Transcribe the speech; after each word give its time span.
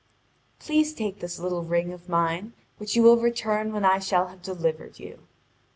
Please 0.57 0.95
take 0.95 1.19
this 1.19 1.37
little 1.37 1.63
ring 1.63 1.93
of 1.93 2.09
mine, 2.09 2.53
which 2.79 2.95
you 2.95 3.03
will 3.03 3.17
return 3.17 3.71
when 3.71 3.85
I 3.85 3.99
shall 3.99 4.29
have 4.29 4.41
delivered 4.41 4.97
you." 4.97 5.27